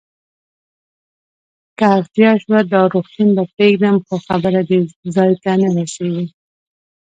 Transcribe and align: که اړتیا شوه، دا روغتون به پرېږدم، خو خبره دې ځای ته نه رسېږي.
که 1.77 1.85
اړتیا 1.97 2.31
شوه، 2.43 2.59
دا 2.71 2.81
روغتون 2.93 3.29
به 3.35 3.43
پرېږدم، 3.53 3.95
خو 4.05 4.15
خبره 4.27 4.61
دې 4.69 4.79
ځای 5.15 5.31
ته 5.43 5.51
نه 5.61 5.69
رسېږي. 5.75 6.25